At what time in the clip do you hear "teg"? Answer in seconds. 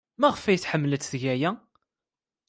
1.03-1.23